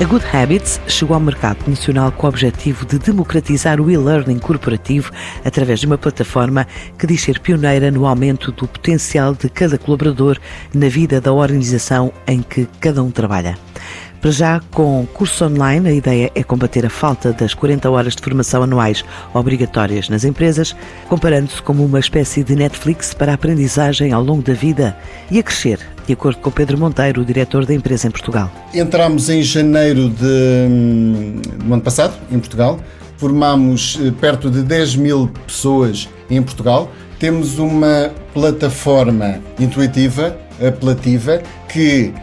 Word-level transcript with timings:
A 0.00 0.04
Good 0.04 0.24
Habits 0.26 0.80
chegou 0.88 1.14
ao 1.14 1.20
mercado 1.20 1.68
nacional 1.68 2.10
com 2.10 2.26
o 2.26 2.28
objetivo 2.28 2.84
de 2.84 2.98
democratizar 2.98 3.80
o 3.80 3.88
e-learning 3.88 4.40
corporativo 4.40 5.12
através 5.44 5.78
de 5.78 5.86
uma 5.86 5.96
plataforma 5.96 6.66
que 6.98 7.06
diz 7.06 7.22
ser 7.22 7.38
pioneira 7.38 7.92
no 7.92 8.04
aumento 8.04 8.50
do 8.50 8.66
potencial 8.66 9.36
de 9.36 9.48
cada 9.48 9.78
colaborador 9.78 10.36
na 10.74 10.88
vida 10.88 11.20
da 11.20 11.32
organização 11.32 12.12
em 12.26 12.42
que 12.42 12.66
cada 12.80 13.04
um 13.04 13.10
trabalha. 13.12 13.56
Para 14.24 14.30
já, 14.30 14.60
com 14.70 15.06
curso 15.12 15.44
online, 15.44 15.86
a 15.86 15.92
ideia 15.92 16.32
é 16.34 16.42
combater 16.42 16.86
a 16.86 16.88
falta 16.88 17.30
das 17.30 17.52
40 17.52 17.90
horas 17.90 18.16
de 18.16 18.22
formação 18.22 18.62
anuais 18.62 19.04
obrigatórias 19.34 20.08
nas 20.08 20.24
empresas, 20.24 20.74
comparando-se 21.10 21.60
como 21.60 21.84
uma 21.84 22.00
espécie 22.00 22.42
de 22.42 22.56
Netflix 22.56 23.12
para 23.12 23.32
a 23.32 23.34
aprendizagem 23.34 24.12
ao 24.12 24.24
longo 24.24 24.40
da 24.40 24.54
vida 24.54 24.96
e 25.30 25.38
a 25.38 25.42
crescer, 25.42 25.78
de 26.06 26.14
acordo 26.14 26.38
com 26.38 26.50
Pedro 26.50 26.78
Monteiro, 26.78 27.20
o 27.20 27.24
diretor 27.26 27.66
da 27.66 27.74
empresa 27.74 28.08
em 28.08 28.10
Portugal. 28.10 28.50
Entramos 28.72 29.28
em 29.28 29.42
janeiro 29.42 30.08
de, 30.08 31.42
do 31.62 31.74
ano 31.74 31.82
passado, 31.82 32.14
em 32.32 32.38
Portugal. 32.38 32.80
Formámos 33.18 34.00
eh, 34.00 34.10
perto 34.10 34.50
de 34.50 34.62
10 34.62 34.96
mil 34.96 35.30
pessoas 35.46 36.08
em 36.30 36.42
Portugal. 36.42 36.90
Temos 37.18 37.58
uma 37.58 38.10
plataforma 38.32 39.38
intuitiva, 39.60 40.34
apelativa, 40.66 41.42
que 41.68 42.14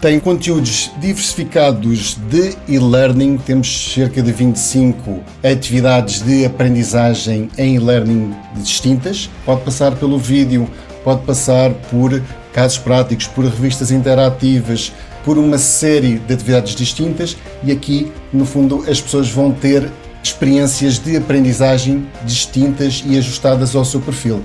tem 0.00 0.18
conteúdos 0.18 0.90
diversificados 0.98 2.16
de 2.30 2.56
e-learning, 2.66 3.36
temos 3.36 3.92
cerca 3.92 4.22
de 4.22 4.32
25 4.32 5.20
atividades 5.44 6.22
de 6.22 6.46
aprendizagem 6.46 7.50
em 7.58 7.76
e-learning 7.76 8.34
distintas. 8.54 9.28
Pode 9.44 9.60
passar 9.60 9.94
pelo 9.96 10.16
vídeo, 10.16 10.66
pode 11.04 11.22
passar 11.26 11.70
por 11.90 12.22
casos 12.50 12.78
práticos, 12.78 13.26
por 13.26 13.44
revistas 13.44 13.90
interativas, 13.90 14.90
por 15.22 15.36
uma 15.36 15.58
série 15.58 16.18
de 16.18 16.32
atividades 16.32 16.74
distintas 16.74 17.36
e 17.62 17.70
aqui, 17.70 18.10
no 18.32 18.46
fundo, 18.46 18.82
as 18.88 19.02
pessoas 19.02 19.28
vão 19.28 19.52
ter 19.52 19.90
experiências 20.22 20.98
de 20.98 21.14
aprendizagem 21.14 22.06
distintas 22.24 23.04
e 23.06 23.18
ajustadas 23.18 23.76
ao 23.76 23.84
seu 23.84 24.00
perfil. 24.00 24.42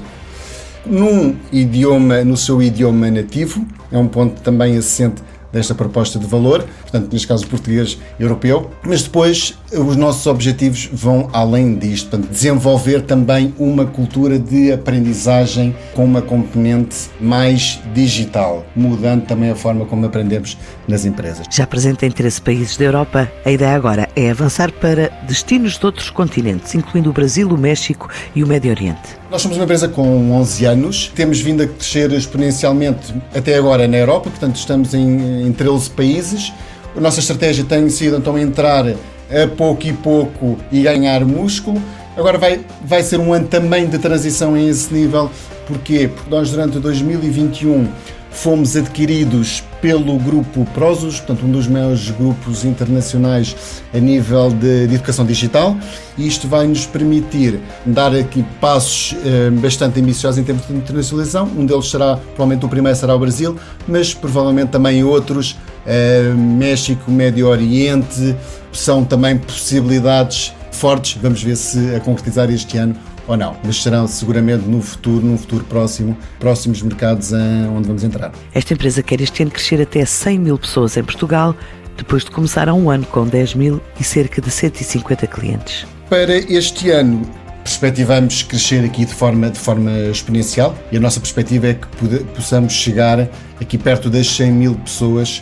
Num 0.86 1.36
idioma, 1.52 2.24
no 2.26 2.36
seu 2.36 2.62
idioma 2.62 3.10
nativo, 3.10 3.66
é 3.92 3.98
um 3.98 4.08
ponto 4.08 4.42
também 4.42 4.78
assente 4.78 5.24
desta 5.56 5.74
proposta 5.74 6.20
de 6.20 6.26
valor, 6.28 6.68
portanto, 6.82 7.12
neste 7.14 7.28
caso 7.28 7.48
português 7.48 7.98
europeu, 8.20 8.70
mas 8.84 9.04
depois 9.04 9.58
os 9.78 9.96
nossos 9.96 10.26
objetivos 10.28 10.90
vão 10.92 11.30
além 11.34 11.76
disto, 11.76 12.10
portanto, 12.10 12.32
desenvolver 12.32 13.02
também 13.02 13.54
uma 13.58 13.86
cultura 13.86 14.40
de 14.40 14.72
aprendizagem 14.72 15.76
com 15.94 16.06
uma 16.06 16.22
componente 16.22 17.10
mais 17.20 17.80
digital, 17.94 18.66
mudando 18.76 19.26
também 19.26 19.50
a 19.50 19.56
forma 19.56 19.86
como 19.86 20.06
aprendemos 20.06 20.58
nas 20.88 21.06
empresas. 21.06 21.46
Já 21.52 21.68
presente 21.68 22.06
em 22.06 22.12
13 22.12 22.42
países 22.42 22.78
da 22.78 22.86
Europa, 22.86 23.32
a 23.44 23.52
ideia 23.52 23.76
agora 23.76 24.10
é 24.16 24.30
avançar 24.30 24.72
para 24.72 25.10
destinos 25.28 25.78
de 25.78 25.86
outros 25.86 26.10
continentes, 26.10 26.74
incluindo 26.76 27.10
o 27.10 27.14
Brasil, 27.14 27.50
o 27.50 27.58
México 27.58 28.10
e 28.36 28.44
o 28.44 28.48
Médio 28.48 28.72
Oriente. 28.72 29.26
Nós 29.30 29.42
somos 29.42 29.58
uma 29.58 29.64
empresa 29.64 29.88
com 29.88 30.32
11 30.32 30.66
anos, 30.66 31.12
temos 31.16 31.42
vindo 31.42 31.64
a 31.64 31.68
crescer 31.68 32.12
exponencialmente 32.12 33.14
até 33.34 33.56
agora 33.56 33.88
na 33.88 33.98
Europa, 33.98 34.30
portanto 34.30 34.56
estamos 34.56 34.94
em, 34.94 35.48
em 35.48 35.52
13 35.52 35.90
países. 35.90 36.54
A 36.96 37.02
nossa 37.02 37.20
estratégia 37.20 37.66
tem 37.66 37.90
sido 37.90 38.16
então 38.18 38.38
entrar 38.38 38.86
a 39.30 39.48
pouco 39.48 39.88
e 39.88 39.94
pouco 39.94 40.58
e 40.72 40.82
ganhar 40.82 41.24
músculo. 41.26 41.82
Agora 42.18 42.38
vai, 42.38 42.62
vai 42.84 43.04
ser 43.04 43.20
um 43.20 43.34
ano 43.34 43.48
também 43.48 43.88
de 43.88 43.98
transição 43.98 44.54
a 44.54 44.62
esse 44.62 44.94
nível. 44.94 45.30
Porquê? 45.68 46.08
Porque 46.08 46.30
nós 46.30 46.52
durante 46.52 46.80
2021 46.80 47.88
fomos 48.36 48.76
adquiridos 48.76 49.64
pelo 49.82 50.18
grupo 50.20 50.66
Prosus, 50.74 51.20
portanto 51.20 51.46
um 51.46 51.52
dos 51.52 51.68
maiores 51.68 52.10
grupos 52.12 52.66
internacionais 52.66 53.56
a 53.94 53.98
nível 53.98 54.50
de, 54.50 54.88
de 54.88 54.96
educação 54.96 55.26
digital, 55.26 55.76
e 56.18 56.28
isto 56.28 56.48
vai 56.48 56.68
nos 56.68 56.86
permitir 56.86 57.60
dar 57.86 58.14
aqui 58.14 58.44
passos 58.60 59.16
eh, 59.26 59.50
bastante 59.52 60.00
ambiciosos 60.00 60.38
em 60.38 60.44
termos 60.44 60.68
de 60.68 60.74
internacionalização. 60.74 61.50
Um 61.58 61.66
deles 61.66 61.90
será, 61.90 62.18
provavelmente 62.18 62.66
o 62.66 62.70
primeiro 62.70 62.98
será 62.98 63.16
o 63.16 63.20
Brasil, 63.20 63.56
mas 63.88 64.14
provavelmente 64.14 64.70
também 64.70 65.04
outros, 65.04 65.56
eh, 65.86 66.34
México, 66.36 67.12
Médio 67.12 67.48
Oriente, 67.48 68.36
são 68.72 69.04
também 69.04 69.38
possibilidades 69.38 70.54
fortes. 70.72 71.20
Vamos 71.22 71.42
ver 71.44 71.56
se 71.56 71.96
a 71.96 72.00
concretizar 72.00 72.50
este 72.50 72.78
ano 72.78 72.96
ou 73.28 73.36
não, 73.36 73.56
mas 73.64 73.82
serão 73.82 74.08
seguramente 74.08 74.68
no 74.68 74.82
futuro, 74.82 75.26
num 75.26 75.38
futuro 75.38 75.64
próximo, 75.66 76.16
próximos 76.40 76.82
mercados 76.82 77.32
onde 77.76 77.88
vamos 77.88 78.04
entrar. 78.04 78.32
Esta 78.54 78.74
empresa 78.74 79.02
quer 79.02 79.20
este 79.22 79.42
ano 79.42 79.52
crescer 79.52 79.82
até 79.82 80.06
100 80.06 80.40
mil 80.40 80.58
pessoas 80.58 80.96
em 80.96 81.04
Portugal, 81.04 81.56
depois 81.98 82.24
de 82.24 82.32
começar 82.32 82.70
há 82.70 82.74
um 82.74 82.90
ano 82.90 83.06
com 83.06 83.26
10 83.26 83.56
mil 83.56 83.82
e 84.00 84.04
cerca 84.04 84.42
de 84.42 84.52
150 84.52 85.28
clientes. 85.28 85.88
Para 86.10 86.36
este 86.38 86.92
ano, 86.92 87.28
perspectivamos 87.64 88.44
crescer 88.44 88.86
aqui 88.86 89.06
de 89.06 89.14
forma, 89.14 89.50
de 89.50 89.58
forma 89.58 89.92
exponencial 90.12 90.78
e 90.92 90.98
a 90.98 91.00
nossa 91.00 91.20
perspectiva 91.20 91.68
é 91.68 91.74
que 91.74 91.88
possamos 92.36 92.74
chegar 92.74 93.28
aqui 93.60 93.78
perto 93.78 94.08
das 94.10 94.28
100 94.28 94.52
mil 94.52 94.76
pessoas 94.76 95.42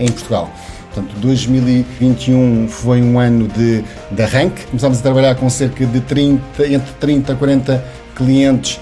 em 0.00 0.06
Portugal. 0.08 0.50
Portanto, 0.94 1.14
2021 1.20 2.68
foi 2.68 3.00
um 3.00 3.18
ano 3.18 3.48
de, 3.48 3.82
de 4.10 4.22
arranque. 4.22 4.66
Começámos 4.66 4.98
a 4.98 5.02
trabalhar 5.02 5.34
com 5.36 5.48
cerca 5.48 5.86
de 5.86 6.00
30, 6.00 6.66
entre 6.66 6.92
30 7.00 7.32
a 7.32 7.36
40 7.36 7.84
clientes 8.14 8.78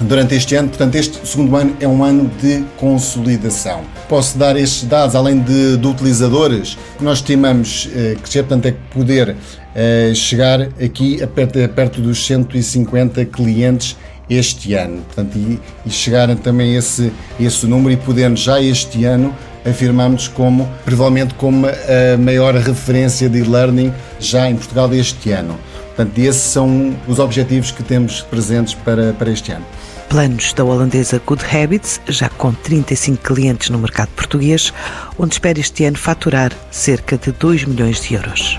durante 0.00 0.34
este 0.34 0.56
ano. 0.56 0.68
Portanto, 0.68 0.96
este 0.96 1.26
segundo 1.26 1.54
ano 1.56 1.76
é 1.78 1.86
um 1.86 2.02
ano 2.02 2.28
de 2.42 2.64
consolidação. 2.76 3.82
Posso 4.08 4.36
dar 4.36 4.56
estes 4.56 4.88
dados, 4.88 5.14
além 5.14 5.38
de, 5.38 5.76
de 5.76 5.86
utilizadores, 5.86 6.76
nós 7.00 7.18
estimamos 7.18 7.88
eh, 7.94 8.16
crescer, 8.20 8.42
portanto, 8.42 8.66
é 8.66 8.74
poder 8.92 9.36
eh, 9.74 10.12
chegar 10.14 10.60
aqui 10.82 11.22
a 11.22 11.26
perto, 11.28 11.62
a 11.62 11.68
perto 11.68 12.00
dos 12.00 12.26
150 12.26 13.24
clientes 13.26 13.96
este 14.28 14.74
ano. 14.74 15.02
Portanto, 15.02 15.36
e, 15.36 15.60
e 15.86 15.90
chegar 15.90 16.34
também 16.36 16.74
a 16.74 16.78
esse, 16.78 17.12
esse 17.38 17.66
número 17.66 17.92
e 17.92 17.96
podermos 17.96 18.40
já 18.40 18.60
este 18.60 19.04
ano 19.04 19.34
afirmamos 19.64 20.28
como, 20.28 20.68
provavelmente, 20.84 21.34
como 21.34 21.66
a 21.66 22.16
maior 22.18 22.54
referência 22.54 23.28
de 23.28 23.38
e-learning 23.38 23.92
já 24.20 24.48
em 24.48 24.56
Portugal 24.56 24.92
este 24.92 25.32
ano. 25.32 25.58
Portanto, 25.96 26.18
esses 26.18 26.42
são 26.42 26.94
os 27.06 27.18
objetivos 27.18 27.70
que 27.70 27.82
temos 27.82 28.20
presentes 28.22 28.74
para, 28.74 29.12
para 29.12 29.30
este 29.30 29.52
ano. 29.52 29.64
Planos 30.08 30.52
da 30.52 30.64
holandesa 30.64 31.20
Good 31.24 31.44
Habits, 31.44 32.00
já 32.08 32.28
com 32.28 32.52
35 32.52 33.22
clientes 33.22 33.70
no 33.70 33.78
mercado 33.78 34.08
português, 34.16 34.72
onde 35.18 35.34
espera 35.34 35.58
este 35.58 35.84
ano 35.84 35.96
faturar 35.96 36.52
cerca 36.70 37.16
de 37.16 37.32
2 37.32 37.64
milhões 37.64 38.00
de 38.00 38.14
euros. 38.14 38.58